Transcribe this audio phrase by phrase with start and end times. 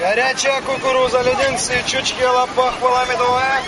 [0.00, 2.72] Горячая кукуруза, леденцы, чучки, лопах,
[3.06, 3.60] медовая.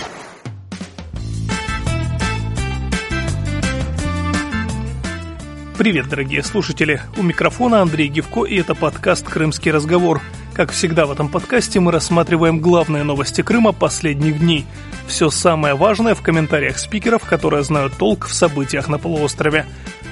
[5.76, 7.03] Привет, дорогие слушатели!
[7.18, 10.23] У микрофона Андрей Гивко и это подкаст «Крымский разговор».
[10.55, 14.64] Как всегда в этом подкасте мы рассматриваем главные новости Крыма последних дней.
[15.07, 19.67] Все самое важное в комментариях спикеров, которые знают толк в событиях на полуострове.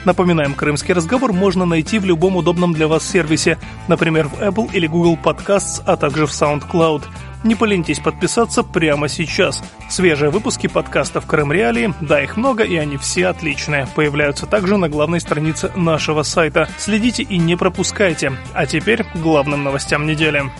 [0.04, 3.58] Напоминаем, крымский разговор можно найти в любом удобном для вас сервисе,
[3.88, 7.04] например, в Apple или Google Podcasts, а также в SoundCloud.
[7.44, 9.62] Не поленитесь подписаться прямо сейчас.
[9.88, 14.88] Свежие выпуски подкастов Крым Реалии, да их много и они все отличные, появляются также на
[14.88, 16.68] главной странице нашего сайта.
[16.78, 18.32] Следите и не пропускайте.
[18.52, 20.50] А теперь к главным новостям недели.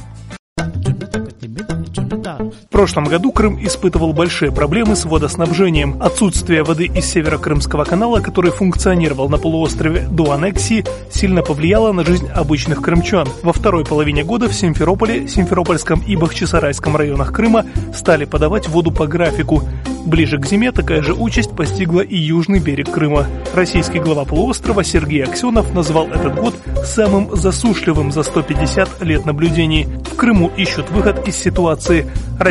[2.71, 6.01] В прошлом году Крым испытывал большие проблемы с водоснабжением.
[6.01, 12.29] Отсутствие воды из Северо-Крымского канала, который функционировал на полуострове до аннексии, сильно повлияло на жизнь
[12.29, 13.27] обычных крымчан.
[13.43, 19.09] Во второй половине года в Симферополе, Симферопольском и Бахчисарайском районах Крыма стали подавать воду по
[19.09, 19.65] графику.
[20.07, 23.27] Ближе к зиме такая же участь постигла и южный берег Крыма.
[23.53, 29.89] Российский глава полуострова Сергей Аксенов назвал этот год самым засушливым за 150 лет наблюдений.
[30.11, 32.07] В Крыму ищут выход из ситуации.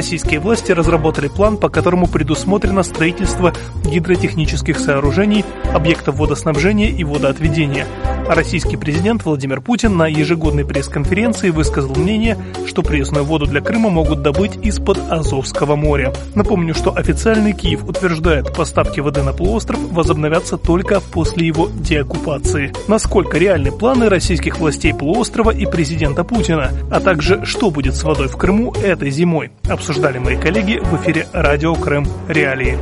[0.10, 3.54] Российские власти разработали план, по которому предусмотрено строительство
[3.86, 7.86] гидротехнических сооружений, объектов водоснабжения и водоотведения.
[8.28, 13.92] А российский президент Владимир Путин на ежегодной пресс-конференции высказал мнение, что пресную воду для Крыма
[13.92, 16.12] могут добыть из-под Азовского моря.
[16.34, 22.74] Напомню, что официальный Киев утверждает, поставки воды на полуостров возобновятся только после его деоккупации.
[22.88, 28.28] Насколько реальны планы российских властей полуострова и президента Путина, а также что будет с водой
[28.28, 29.52] в Крыму этой зимой,
[30.00, 32.08] обсуждали мои коллеги в эфире «Радио Крым.
[32.30, 32.78] Реалии».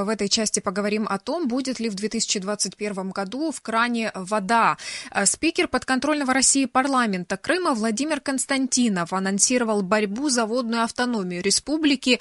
[0.00, 4.78] В этой части поговорим о том, будет ли в 2021 году в кране вода.
[5.26, 12.20] Спикер подконтрольного России парламента Крыма Владимир Константинов анонсировал борьбу за водную автономию республики.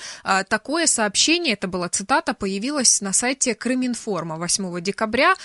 [0.50, 5.36] Такое сообщение, это была цитата, появилось на сайте Крыминформа 8 декабря.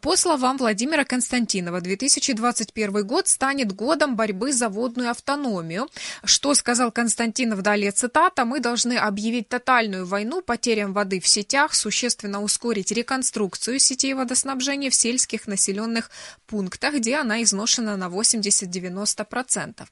[0.00, 5.88] По словам Владимира Константинова, 2021 год станет годом борьбы за водную автономию.
[6.24, 12.42] Что сказал Константинов, далее цитата, мы должны объявить тотальную войну потерям воды в сетях, существенно
[12.42, 16.10] ускорить реконструкцию сетей водоснабжения в сельских населенных
[16.46, 19.86] пунктах, где она изношена на 80-90%.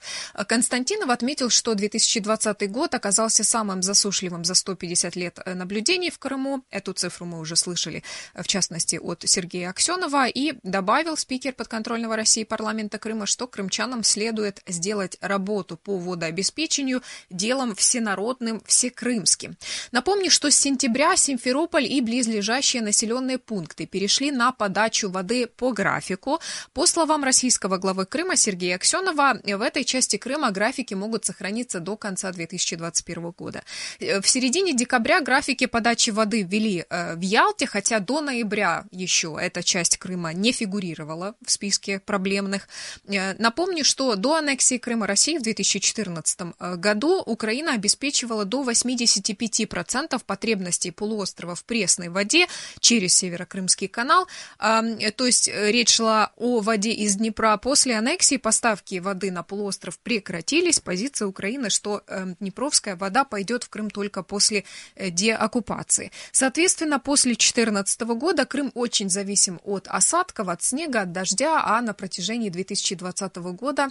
[0.47, 6.63] Константинов отметил, что 2020 год оказался самым засушливым за 150 лет наблюдений в Крыму.
[6.71, 8.03] Эту цифру мы уже слышали,
[8.35, 10.27] в частности, от Сергея Аксенова.
[10.29, 17.75] И добавил спикер подконтрольного России парламента Крыма, что крымчанам следует сделать работу по водообеспечению делом
[17.75, 19.57] всенародным, всекрымским.
[19.91, 26.41] Напомню, что с сентября Симферополь и близлежащие населенные пункты перешли на подачу воды по графику.
[26.73, 31.97] По словам российского главы Крыма Сергея Аксенова, в этой части Крыма графики могут сохраниться до
[31.97, 33.63] конца 2021 года.
[33.99, 39.63] В середине декабря графики подачи воды ввели э, в Ялте, хотя до ноября еще эта
[39.63, 42.69] часть Крыма не фигурировала в списке проблемных.
[43.07, 50.21] Э, напомню, что до аннексии Крыма России в 2014 э, году Украина обеспечивала до 85%
[50.25, 52.47] потребностей полуострова в пресной воде
[52.81, 54.27] через Северокрымский канал.
[54.59, 57.57] То есть э, речь шла о воде из Днепра.
[57.57, 60.81] После аннексии поставки воды на полуостров прекратились.
[60.81, 64.65] Позиция Украины, что эм, Днепровская вода пойдет в Крым только после
[64.97, 66.11] э, деоккупации.
[66.33, 71.95] Соответственно, после 2014 года Крым очень зависим от осадков, от снега, от дождя, а на
[71.95, 73.91] протяжении 2020 года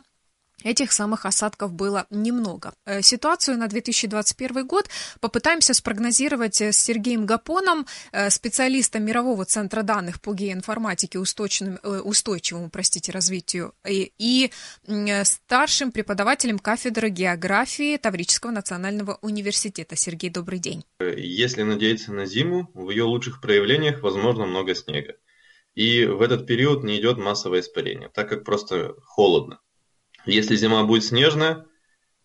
[0.64, 2.74] Этих самых осадков было немного.
[2.86, 4.90] Э, ситуацию на 2021 год
[5.20, 12.70] попытаемся спрогнозировать э, с Сергеем Гапоном, э, специалистом Мирового центра данных по геоинформатике, устойчивому, устойчивому
[12.70, 14.52] простите, развитию, и, и
[15.24, 19.96] старшим преподавателем кафедры географии Таврического национального университета.
[19.96, 20.84] Сергей, добрый день.
[21.00, 25.16] Если надеяться на зиму, в ее лучших проявлениях возможно много снега.
[25.74, 29.60] И в этот период не идет массовое испарение, так как просто холодно.
[30.26, 31.66] Если зима будет снежная,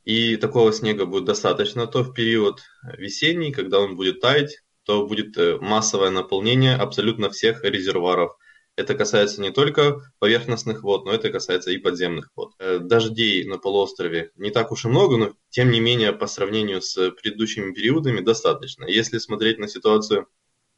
[0.05, 2.63] и такого снега будет достаточно, то в период
[2.97, 8.37] весенний, когда он будет таять, то будет э, массовое наполнение абсолютно всех резервуаров.
[8.77, 12.53] Это касается не только поверхностных вод, но это касается и подземных вод.
[12.61, 16.83] Э, дождей на полуострове не так уж и много, но тем не менее по сравнению
[16.83, 18.85] с предыдущими периодами достаточно.
[18.85, 20.29] Если смотреть на ситуацию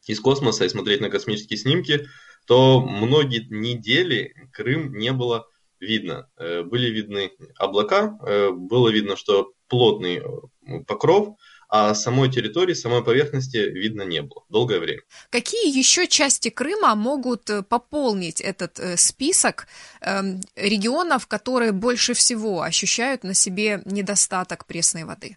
[0.06, 2.06] из космоса и смотреть на космические снимки,
[2.46, 5.46] то многие недели Крым не было
[5.80, 6.28] видно.
[6.36, 11.36] Э, были видны облака, э, было видно, что плотный э, покров,
[11.70, 15.02] а самой территории, самой поверхности видно не было долгое время.
[15.28, 19.66] Какие еще части Крыма могут пополнить этот список
[20.00, 25.36] эм, регионов, которые больше всего ощущают на себе недостаток пресной воды?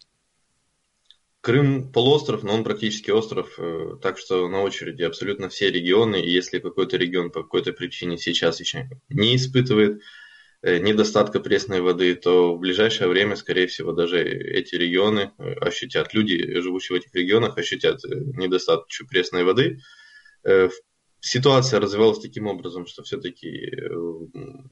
[1.41, 3.59] Крым полуостров, но он практически остров,
[4.01, 8.61] так что на очереди абсолютно все регионы, и если какой-то регион по какой-то причине сейчас
[8.61, 10.01] еще не испытывает
[10.63, 16.59] недостатка пресной воды, то в ближайшее время, скорее всего, даже эти регионы э, ощутят, люди,
[16.59, 19.79] живущие в этих регионах, ощутят недостаток пресной воды.
[21.23, 23.71] Ситуация развивалась таким образом, что все-таки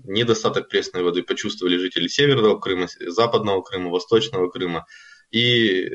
[0.03, 4.87] недостаток пресной воды почувствовали жители Северного Крыма, Западного Крыма, Восточного Крыма–
[5.31, 5.91] и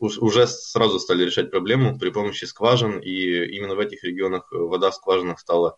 [0.00, 4.94] уже сразу стали решать проблему при помощи скважин, и именно в этих регионах вода в
[4.94, 5.76] скважинах стала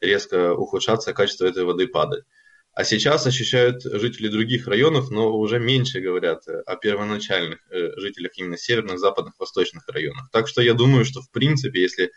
[0.00, 2.24] резко ухудшаться, качество этой воды падать.
[2.74, 8.56] А сейчас ощущают жители других районов, но уже меньше говорят о первоначальных э, жителях именно
[8.56, 10.30] северных, западных, восточных районах.
[10.32, 12.12] Так что я думаю, что в принципе, если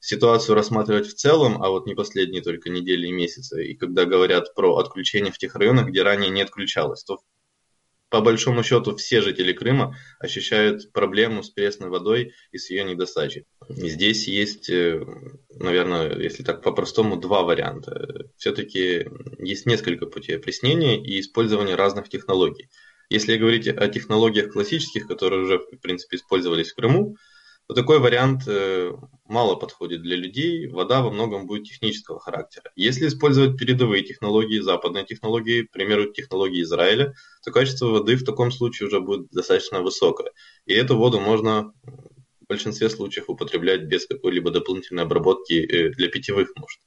[0.00, 4.52] ситуацию рассматривать в целом, а вот не последние только недели и месяцы, и когда говорят
[4.54, 7.20] про отключение в тех районах, где ранее не отключалось, то
[8.08, 13.46] по большому счету все жители Крыма ощущают проблему с пресной водой и с ее недостачей.
[13.76, 15.04] Здесь есть, э,
[15.50, 18.26] наверное, если так по-простому, два варианта.
[18.36, 19.08] Все-таки
[19.38, 22.68] есть несколько путей опреснения и использования разных технологий.
[23.08, 27.16] Если говорить о технологиях классических, которые уже, в принципе, использовались в Крыму,
[27.68, 28.92] то такой вариант э,
[29.24, 32.70] мало подходит для людей, вода во многом будет технического характера.
[32.74, 37.14] Если использовать передовые технологии, западные технологии, к примеру, технологии Израиля,
[37.44, 40.32] то качество воды в таком случае уже будет достаточно высокое.
[40.66, 41.72] И эту воду можно
[42.52, 46.80] большинстве случаев употреблять без какой-либо дополнительной обработки э, для питьевых нужд.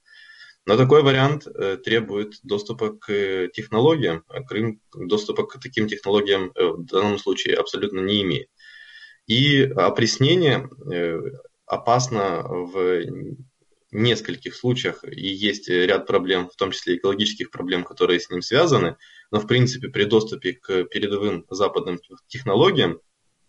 [0.64, 6.84] Но такой вариант э, требует доступа к технологиям, а Крым доступа к таким технологиям в
[6.84, 8.48] данном случае абсолютно не имеет.
[9.26, 11.18] И опреснение э,
[11.66, 13.02] опасно в
[13.90, 18.96] нескольких случаях, и есть ряд проблем, в том числе экологических проблем, которые с ним связаны,
[19.32, 21.98] но в принципе при доступе к передовым западным
[22.28, 23.00] технологиям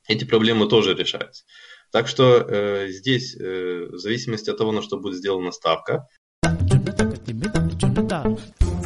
[0.08, 1.44] эти проблемы тоже решаются.
[1.92, 6.08] Так что э, здесь, э, в зависимости от того, на что будет сделана ставка,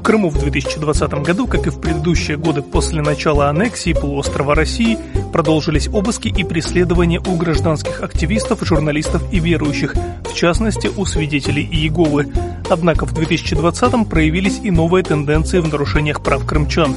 [0.01, 4.97] в Крыму в 2020 году, как и в предыдущие годы после начала аннексии полуострова России,
[5.31, 9.93] продолжились обыски и преследования у гражданских активистов, журналистов и верующих,
[10.23, 12.31] в частности у свидетелей Иеговы.
[12.69, 16.95] Однако в 2020 проявились и новые тенденции в нарушениях прав крымчан.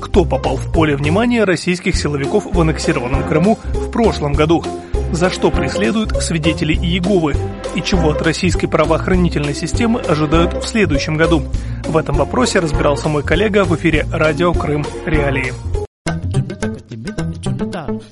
[0.00, 4.64] Кто попал в поле внимания российских силовиков в аннексированном Крыму в прошлом году?
[5.12, 7.34] За что преследуют свидетели Иеговы?
[7.74, 11.42] И чего от российской правоохранительной системы ожидают в следующем году?
[11.84, 14.84] В этом вопросе разбирался мой коллега в эфире «Радио Крым.
[15.04, 15.52] Реалии».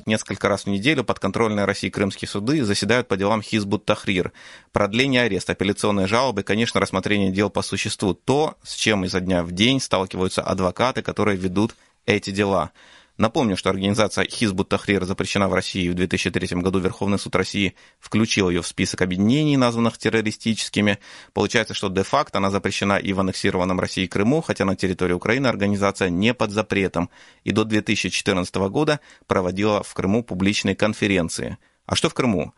[0.06, 4.32] Несколько раз в неделю подконтрольные России крымские суды заседают по делам Хизбут Тахрир.
[4.72, 8.14] Продление ареста, апелляционные жалобы, конечно, рассмотрение дел по существу.
[8.14, 11.74] То, с чем изо дня в день сталкиваются адвокаты, которые ведут
[12.06, 12.72] эти дела.
[13.18, 16.78] Напомню, что организация Хизбут Тахрир запрещена в России в 2003 году.
[16.78, 21.00] Верховный суд России включил ее в список объединений, названных террористическими.
[21.32, 26.10] Получается, что де-факто она запрещена и в аннексированном России Крыму, хотя на территории Украины организация
[26.10, 27.10] не под запретом.
[27.42, 31.58] И до 2014 года проводила в Крыму публичные конференции.
[31.86, 32.54] А что в Крыму?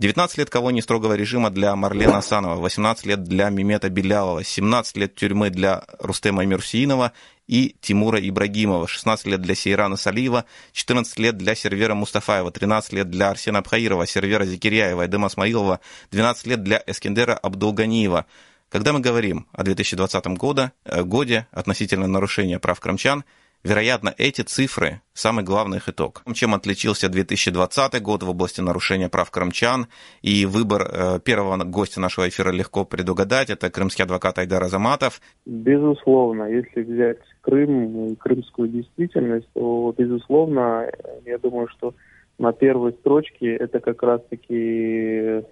[0.00, 5.14] 19 лет колонии строгого режима для Марлена Асанова, 18 лет для Мимета Белявова, 17 лет
[5.14, 7.12] тюрьмы для Рустема Мирсиинова
[7.46, 13.10] и Тимура Ибрагимова, 16 лет для Сейрана Салиева, 14 лет для Сервера Мустафаева, 13 лет
[13.10, 15.80] для Арсена Абхаирова, Сервера Зикиряева и Дема Смаилова,
[16.12, 18.24] 12 лет для Эскендера Абдулганиева.
[18.70, 23.22] Когда мы говорим о 2020 году, э, годе относительно нарушения прав крымчан,
[23.62, 26.22] Вероятно, эти цифры– самый главный их итог.
[26.32, 29.86] Чем отличился 2020 год в области нарушения прав крымчан,
[30.22, 35.20] и выбор э, первого гостя нашего эфира легко предугадать– это крымский адвокат Айдар Азаматов.
[35.44, 40.90] Безусловно, если взять Крым и крымскую действительность, то, безусловно,
[41.26, 41.94] я думаю, что
[42.38, 45.42] на первой строчке это как раз-таки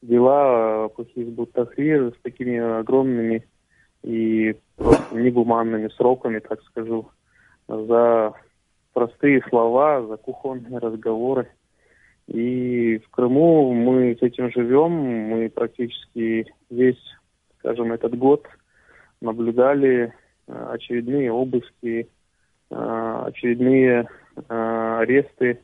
[0.00, 3.46] дела по Хизбут с такими огромными
[4.02, 4.56] и
[5.12, 7.10] негуманными сроками, так скажу
[7.68, 8.32] за
[8.92, 11.48] простые слова, за кухонные разговоры.
[12.26, 14.90] И в Крыму мы с этим живем.
[14.90, 17.00] Мы практически весь,
[17.58, 18.46] скажем, этот год
[19.20, 20.12] наблюдали
[20.46, 22.08] э, очередные обыски,
[22.70, 24.08] э, очередные
[24.48, 25.60] э, аресты,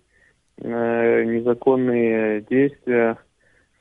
[0.57, 3.19] незаконные действия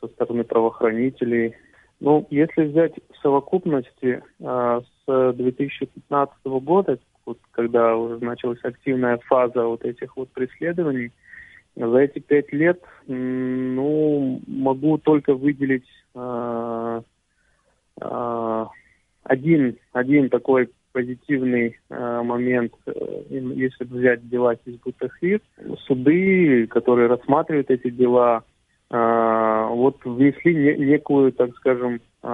[0.01, 1.55] со стороны правоохранителей.
[1.99, 9.83] Ну, если взять в совокупности с 2015 года, вот когда уже началась активная фаза вот
[9.83, 11.11] этих вот преследований,
[11.75, 17.01] За эти пять лет, ну, могу только выделить э,
[17.99, 18.65] э,
[19.23, 22.73] один, один такой позитивный э, момент,
[23.29, 25.41] если взять дела Хизбут-Тахрир.
[25.87, 28.43] Суды, которые рассматривают эти дела,
[28.89, 32.27] вот внесли не, некую, так скажем, э,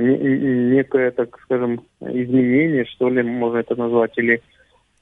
[0.00, 4.40] некое, так скажем, изменение, что ли, можно это назвать, или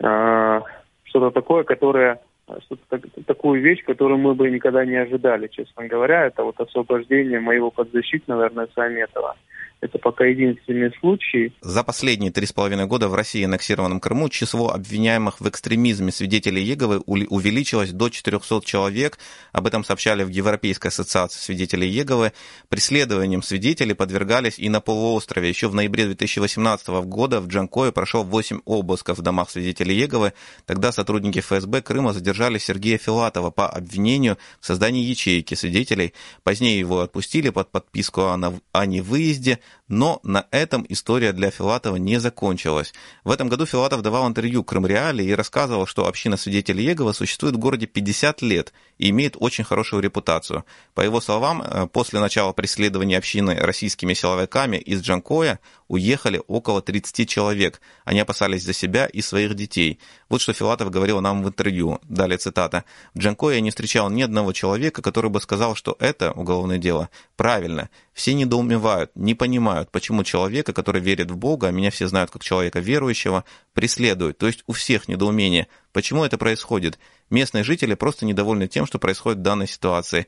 [0.01, 0.61] э,
[1.05, 2.21] что-то такое, которое
[2.65, 6.27] что-то так, такую вещь, которую мы бы никогда не ожидали, честно говоря.
[6.27, 9.37] Это вот освобождение моего подзащитного, наверное, Саметова.
[9.83, 11.53] Это пока единственный случай.
[11.61, 16.63] За последние три с половиной года в России аннексированном Крыму число обвиняемых в экстремизме свидетелей
[16.63, 19.19] Еговы увеличилось до 400 человек.
[19.51, 22.33] Об этом сообщали в Европейской ассоциации свидетелей Еговы.
[22.69, 25.49] Преследованием свидетелей подвергались и на полуострове.
[25.49, 30.33] Еще в ноябре 2018 года в Джанкое прошел 8 обысков в домах свидетелей Еговы.
[30.65, 36.15] Тогда сотрудники ФСБ Крыма задержали Сергея Филатова по обвинению в создании ячейки свидетелей.
[36.45, 42.95] Позднее его отпустили под подписку о невыезде но на этом история для Филатова не закончилась.
[43.25, 47.57] В этом году Филатов давал интервью Крым Реале и рассказывал, что община свидетелей Егова существует
[47.57, 50.65] в городе 50 лет и имеет очень хорошую репутацию.
[50.95, 55.61] По его словам, э, после начала преследования общины российскими силовиками из Джанкоя
[55.93, 57.83] уехали около 30 человек.
[58.07, 59.99] Они опасались за себя и своих детей.
[60.31, 62.01] Вот что Филатов говорил нам в интервью.
[62.05, 62.85] Далее цитата.
[63.13, 67.11] «В Джанкое я не встречал ни одного человека, который бы сказал, что это уголовное дело.
[67.37, 67.91] Правильно.
[68.15, 72.43] Все недоумевают, не понимают, почему человека, который верит в Бога, а меня все знают как
[72.43, 73.45] человека верующего,
[73.75, 74.39] преследуют.
[74.39, 75.69] То есть у всех недоумение.
[75.93, 76.99] Почему это происходит?
[77.29, 80.27] Местные жители просто недовольны тем, что происходит в данной ситуации.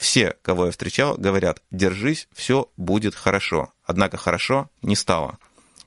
[0.00, 3.74] Все, кого я встречал, говорят, держись, все будет хорошо.
[3.84, 5.38] Однако хорошо не стало.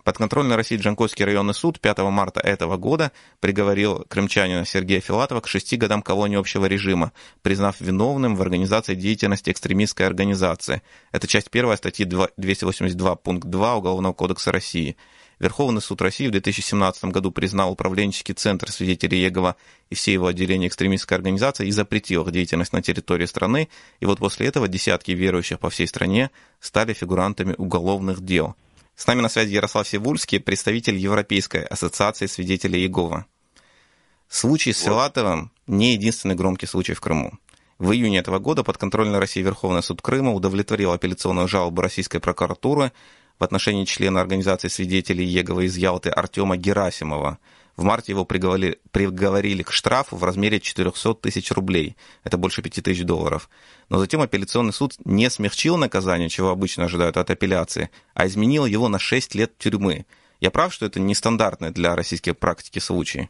[0.03, 5.77] Подконтрольный России Джанкойский районный суд 5 марта этого года приговорил крымчанина Сергея Филатова к шести
[5.77, 10.81] годам колонии общего режима, признав виновным в организации деятельности экстремистской организации.
[11.13, 14.97] Это часть 1 статьи 282 пункт 2 Уголовного кодекса России.
[15.39, 19.55] Верховный суд России в 2017 году признал управленческий центр свидетелей Егова
[19.89, 23.69] и все его отделения экстремистской организации и запретил их деятельность на территории страны.
[24.01, 26.29] И вот после этого десятки верующих по всей стране
[26.59, 28.57] стали фигурантами уголовных дел.
[28.95, 33.25] С нами на связи Ярослав Сивульский, представитель Европейской ассоциации свидетелей Иегова.
[34.29, 37.39] Случай с Филатовым не единственный громкий случай в Крыму.
[37.79, 42.91] В июне этого года подконтрольный России Верховный суд Крыма удовлетворил апелляционную жалобу российской прокуратуры
[43.39, 47.39] в отношении члена организации свидетелей Егова из Ялты Артема Герасимова.
[47.75, 51.95] В марте его приговорили, приговорили к штрафу в размере 400 тысяч рублей.
[52.23, 53.49] Это больше 5 тысяч долларов.
[53.89, 58.89] Но затем апелляционный суд не смягчил наказание, чего обычно ожидают от апелляции, а изменил его
[58.89, 60.05] на 6 лет тюрьмы.
[60.39, 63.29] Я прав, что это нестандартный для российской практики случай?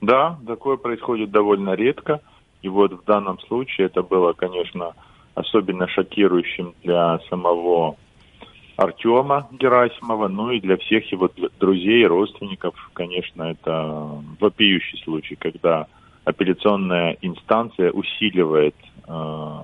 [0.00, 2.20] Да, такое происходит довольно редко.
[2.62, 4.94] И вот в данном случае это было, конечно,
[5.34, 7.96] особенно шокирующим для самого
[8.76, 15.86] Артема Герасимова, ну и для всех его друзей, родственников, конечно, это вопиющий случай, когда
[16.24, 18.74] апелляционная инстанция усиливает
[19.06, 19.56] э,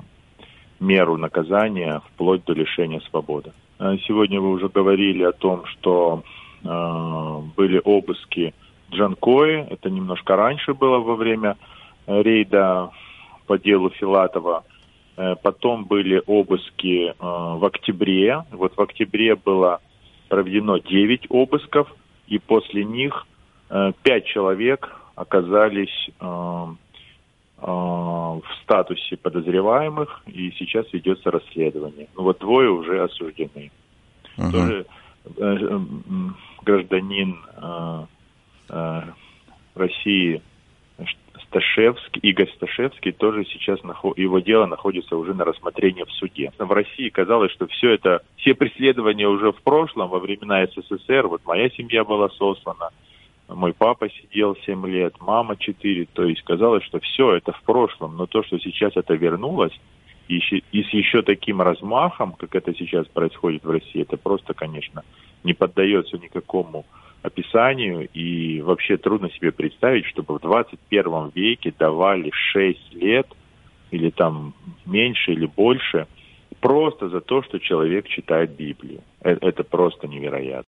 [0.81, 3.53] меру наказания вплоть до лишения свободы.
[3.79, 6.23] Э, сегодня вы уже говорили о том, что
[6.63, 8.55] э, были обыски
[8.91, 11.57] Джанкои, это немножко раньше было во время
[12.07, 12.91] рейда
[13.47, 14.65] по делу Филатова.
[15.19, 18.45] Э, потом были обыски э, в октябре.
[18.53, 19.81] Вот в октябре было
[20.29, 21.93] проведено 9 обысков,
[22.29, 23.27] и после них
[23.69, 26.11] 5 э, человек оказались
[27.61, 32.07] в статусе подозреваемых, и сейчас ведется расследование.
[32.15, 33.73] Ну вот двое уже осуждены.
[34.37, 34.53] Uh-huh.
[34.53, 34.87] Тоже
[36.63, 37.37] гражданин
[39.75, 40.41] России
[41.49, 43.81] Сташевский, Игорь Сташевский тоже сейчас,
[44.17, 46.53] его дело находится уже на рассмотрении в суде.
[46.59, 51.43] В России казалось, что все это, все преследования уже в прошлом, во времена СССР, вот
[51.47, 52.91] моя семья была сослана,
[53.49, 58.17] мой папа сидел 7 лет, мама 4, то есть казалось, что все это в прошлом,
[58.17, 59.73] но то, что сейчас это вернулось,
[60.29, 65.03] и, и с еще таким размахом, как это сейчас происходит в России, это просто, конечно,
[65.45, 66.85] не поддается никакому
[67.23, 73.27] описанию, и вообще трудно себе представить, чтобы в 21 веке давали 6 лет,
[73.91, 74.55] или там
[74.87, 76.07] меньше, или больше,
[76.61, 79.01] просто за то, что человек читает Библию.
[79.21, 80.65] Это, это просто невероятно.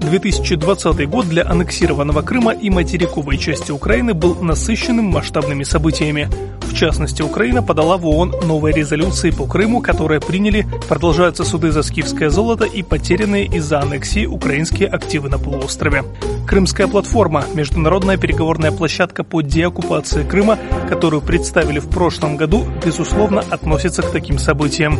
[0.00, 6.28] 2020 год для аннексированного Крыма и материковой части Украины был насыщенным масштабными событиями.
[6.74, 11.84] В частности, Украина подала в ООН новые резолюции по Крыму, которые приняли, продолжаются суды за
[11.84, 16.02] скифское золото и потерянные из-за аннексии украинские активы на полуострове.
[16.48, 24.02] Крымская платформа– международная переговорная площадка по деоккупации Крыма, которую представили в прошлом году, безусловно, относится
[24.02, 24.98] к таким событиям.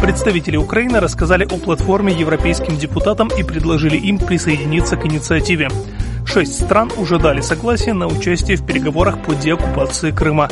[0.00, 5.68] Представители Украины рассказали о платформе европейским депутатам и предложили им присоединиться к инициативе.
[6.26, 10.48] Шесть стран уже дали согласие на участие в переговорах по деоккупации Крыма.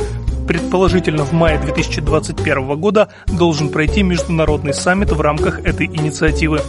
[0.51, 6.61] Предположительно, в мае 2021 года должен пройти международный саммит в рамках этой инициативы.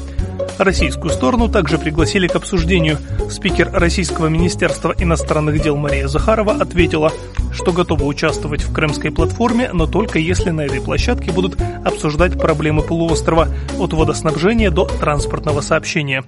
[0.60, 3.00] Российскую сторону также пригласили к обсуждению.
[3.32, 7.12] Спикер Российского министерства иностранных дел Мария Захарова ответила,
[7.52, 12.84] что готова участвовать в крымской платформе, но только если на этой площадке будут обсуждать проблемы
[12.84, 13.48] полуострова
[13.80, 16.24] от водоснабжения до транспортного сообщения.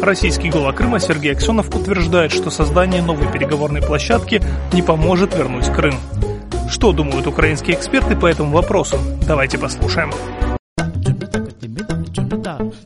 [0.00, 4.42] Российский глава Крыма Сергей Аксенов утверждает, что создание новой переговорной площадки
[4.72, 5.96] не поможет вернуть Крым.
[6.74, 8.98] Что думают украинские эксперты по этому вопросу?
[9.28, 10.10] Давайте послушаем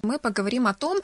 [0.03, 0.99] мы поговорим о том,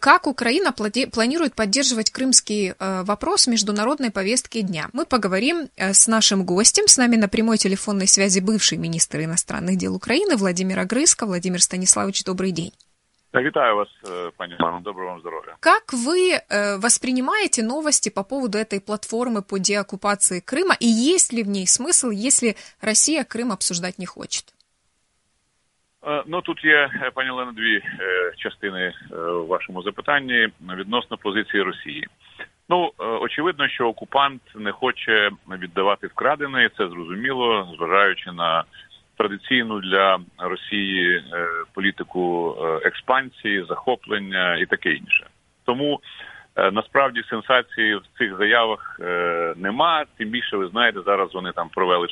[0.00, 4.88] как Украина планирует поддерживать крымский э, вопрос международной повестке дня.
[4.92, 9.76] Мы поговорим э, с нашим гостем, с нами на прямой телефонной связи бывший министр иностранных
[9.76, 11.26] дел Украины Владимир Огрызко.
[11.26, 12.72] Владимир Станиславович, добрый день.
[13.33, 15.57] Витаю вас, э, пани Ману, доброго вам здоровья.
[15.59, 16.39] Как вы
[16.77, 22.11] воспринимаете новости по поводу этой платформы по деоккупации Крыма, и есть ли в ней смысл,
[22.11, 24.53] если Россия Крым обсуждать не хочет?
[26.07, 31.63] Е, ну тут є е, пані Олена, дві е, частини в вашому запитанні відносно позиції
[31.63, 32.07] Росії.
[32.69, 38.63] Ну очевидно, що окупант не хоче віддавати вкрадене, і це зрозуміло, зважаючи на
[39.18, 41.24] традиційну для Росії
[41.74, 45.26] політику експансії, захоплення і таке інше.
[45.64, 46.00] Тому
[46.72, 49.00] насправді сенсації в цих заявах
[49.56, 50.04] нема.
[50.18, 52.08] Тим більше ви знаєте, зараз вони там провели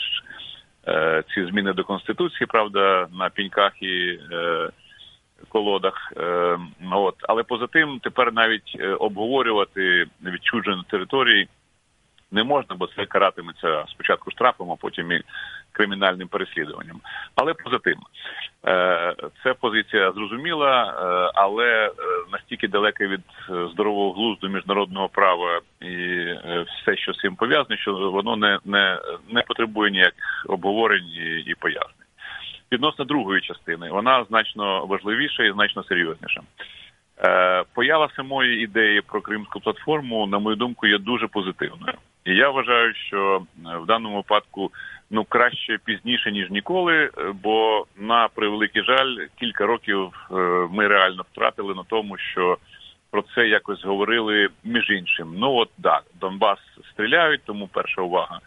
[0.89, 4.71] Е, ці зміни до конституції, правда, на піньках і е,
[5.49, 6.13] колодах.
[6.17, 6.59] Е,
[6.93, 11.49] от але поза тим, тепер навіть обговорювати відчужені території
[12.31, 15.23] не можна, бо це каратиметься спочатку штрафом, а потім і
[15.73, 17.01] кримінальним переслідуванням.
[17.35, 17.99] Але поза тим,
[18.67, 21.93] е, це позиція зрозуміла, е, але е,
[22.33, 23.21] настільки далека від
[23.73, 25.97] здорового глузду міжнародного права і
[26.67, 28.99] все, що з цим пов'язане, що воно не не,
[29.31, 32.07] не потребує ніяких обговорень і, і пояснень.
[32.73, 36.41] Відносно другої частини, вона значно важливіша і значно серйозніша.
[37.75, 41.95] Поява самої ідеї про кримську платформу, на мою думку, є дуже позитивною.
[42.27, 44.73] І я вважаю, що в даному випадку
[45.11, 47.11] ну краще пізніше ніж ніколи, е,
[47.43, 50.35] бо на превеликий жаль кілька років е,
[50.71, 52.59] ми реально втратили на тому, що
[53.11, 55.35] про це якось говорили між іншим.
[55.37, 56.59] Ну от так, Донбас
[56.93, 58.41] стріляють, тому перша увага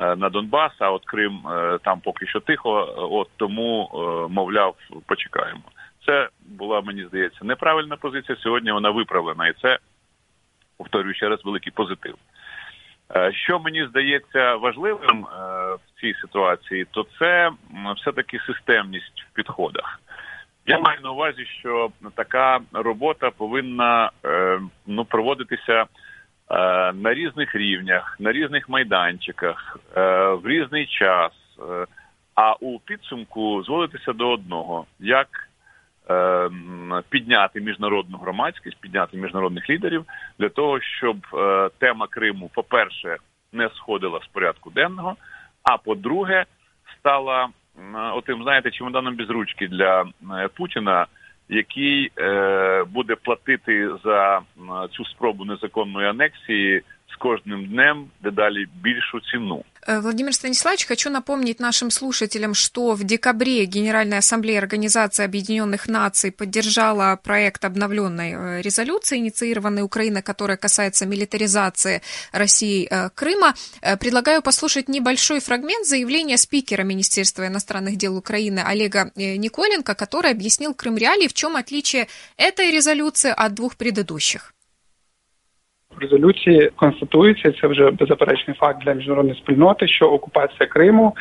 [0.00, 0.72] е, на Донбас.
[0.78, 1.40] А от Крим
[1.82, 2.94] там поки що тихо.
[2.96, 3.90] От тому
[4.30, 5.62] мовляв, почекаємо.
[6.06, 8.38] Це була мені здається неправильна позиція.
[8.40, 9.78] Сьогодні вона виправлена, і це
[10.78, 12.14] повторюю ще раз великий позитив.
[13.14, 15.36] Е, що мені здається важливим е,
[15.74, 17.50] в цій ситуації, то це
[17.96, 20.00] все-таки системність в підходах.
[20.66, 25.84] Я маю на увазі, що така робота повинна е, ну проводитися
[26.94, 29.78] на різних рівнях, на різних майданчиках,
[30.32, 31.32] в різний час,
[32.34, 35.28] а у підсумку зводитися до одного як
[37.08, 40.04] підняти міжнародну громадськість, підняти міжнародних лідерів
[40.38, 43.16] для того, щоб е, тема Криму, по-перше,
[43.52, 45.16] не сходила з порядку денного,
[45.62, 46.44] а по-друге,
[46.98, 47.48] стала
[48.14, 51.06] отим, знаєте, чемоданом без ручки для е, Путіна,
[51.48, 54.40] який е, буде платити за
[54.90, 59.64] цю спробу незаконної анексії с каждым днем дедали большую цену.
[59.86, 66.32] Э, Владимир Станиславович, хочу напомнить нашим слушателям, что в декабре Генеральная ассамблея Организации Объединенных Наций
[66.32, 73.54] поддержала проект обновленной э, резолюции, инициированной Украиной, которая касается милитаризации России э, Крыма.
[74.00, 80.96] Предлагаю послушать небольшой фрагмент заявления спикера Министерства иностранных дел Украины Олега Николенко, который объяснил Крым
[80.96, 84.55] реалии, в чем отличие этой резолюции от двух предыдущих.
[86.00, 91.12] Резолюції констатується це вже беззаперечний факт для міжнародної спільноти, що окупація Криму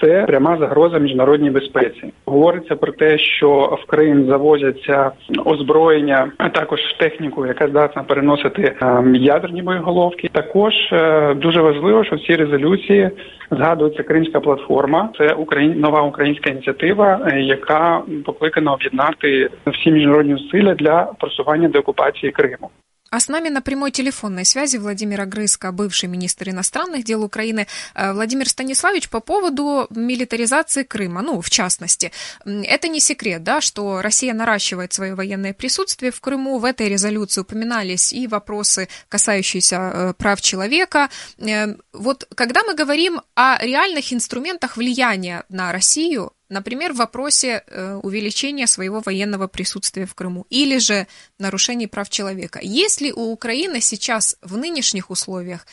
[0.00, 2.12] це пряма загроза міжнародній безпеці.
[2.26, 5.10] Говориться про те, що в Крим завозяться
[5.44, 10.28] озброєння, а також техніку, яка здатна переносити ем, ядерні боєголовки.
[10.32, 13.10] Також е, дуже важливо, що в цій резолюції
[13.50, 15.08] згадується Кримська платформа.
[15.18, 15.80] Це Україн...
[15.80, 22.70] нова українська ініціатива, е, яка покликана об'єднати всі міжнародні зусилля для просування деокупації Криму.
[23.12, 27.66] А с нами на прямой телефонной связи Владимир Огрызко, бывший министр иностранных дел Украины.
[27.94, 32.10] Э, Владимир Станиславович, по поводу милитаризации Крыма, ну, в частности.
[32.46, 36.56] Это не секрет, да, что Россия наращивает свое военное присутствие в Крыму.
[36.56, 41.10] В этой резолюции упоминались и вопросы, касающиеся э, прав человека.
[41.36, 47.95] Э, вот когда мы говорим о реальных инструментах влияния на Россию, Например, в вопросе э,
[48.03, 51.07] увеличения своего военного присутствия в Крыму или же
[51.39, 52.59] нарушений прав человека.
[52.61, 55.65] Есть ли у Украины сейчас в нынешних условиях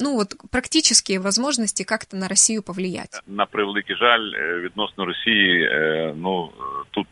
[0.00, 3.22] ну вот практические возможности как-то на Россию повлиять?
[3.26, 5.68] На превеликий жаль відносно Росії,
[6.16, 6.50] ну
[6.90, 7.08] тут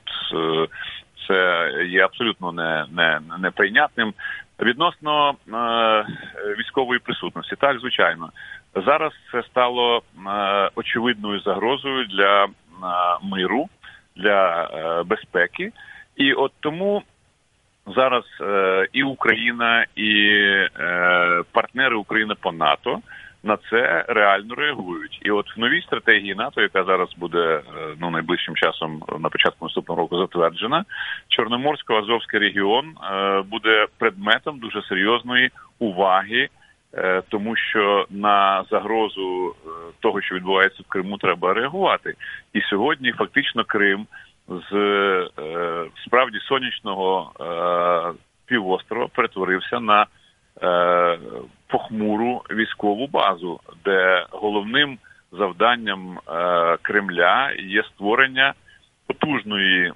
[1.28, 4.14] це є абсолютно не, не, неприйнятним.
[4.60, 5.34] Відносно е,
[6.58, 8.30] військової присутності, так звичайно,
[8.86, 12.48] зараз це стало е, очевидною загрозою для
[13.23, 13.69] миру,
[14.17, 15.71] для е, безпеки.
[16.15, 17.03] І от тому
[17.95, 20.11] зараз е, і Україна, і
[20.79, 22.99] е, партнери України по НАТО
[23.43, 25.19] на це реально реагують.
[25.21, 27.61] І от в новій стратегії НАТО, яка зараз буде
[27.99, 30.85] ну найближчим часом на початку наступного року затверджена,
[31.37, 32.95] Чорноморсько-Азовський регіон
[33.45, 36.49] буде предметом дуже серйозної уваги.
[36.93, 39.69] Е, тому що на загрозу е,
[39.99, 42.13] того, що відбувається в Криму, треба реагувати.
[42.53, 44.07] І сьогодні фактично Крим
[44.47, 47.31] з е, справді сонячного
[48.45, 50.05] півострова перетворився на
[51.67, 54.97] похмуру військову базу, де головним
[55.31, 56.19] завданням
[56.81, 58.53] Кремля є створення
[59.07, 59.93] потужної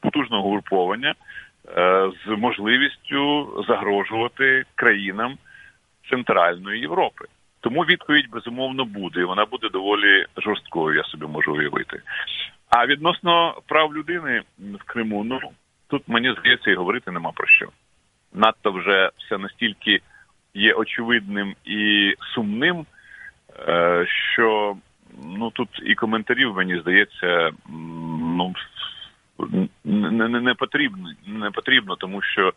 [0.00, 1.14] потужного груповання.
[2.26, 5.38] З можливістю загрожувати країнам
[6.10, 7.24] Центральної Європи.
[7.60, 12.02] Тому відповідь безумовно буде, і вона буде доволі жорсткою, я собі можу уявити.
[12.68, 15.40] А відносно прав людини в Криму, ну
[15.88, 17.68] тут мені здається і говорити нема про що.
[18.34, 20.00] Надто вже все настільки
[20.54, 22.86] є очевидним і сумним,
[23.68, 24.76] е, що
[25.24, 27.50] ну тут і коментарів, мені здається,
[28.36, 28.54] ну
[29.84, 32.52] не, не, не потрібно, не потрібно, тому що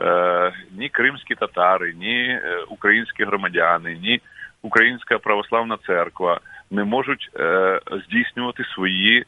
[0.00, 4.20] Е, ні кримські татари, ні е, українські громадяни, ні
[4.62, 6.40] Українська православна церква
[6.70, 9.24] не можуть е, здійснювати свої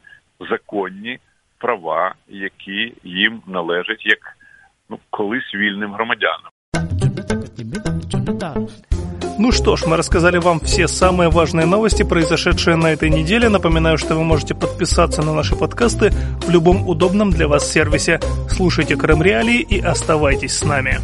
[0.51, 1.19] законні
[1.59, 4.19] права, які їм належать як
[4.91, 6.51] ну колись вільним громадянам.
[9.43, 13.49] Ну что ж, мы рассказали вам все самые важные новости, произошедшие на этой неделе.
[13.49, 16.13] Напоминаю, что вы можете подписаться на наши подкасты
[16.47, 18.21] в любом удобном для вас сервисе.
[18.49, 21.01] Слушайте Крым Реалии и оставайтесь с нами.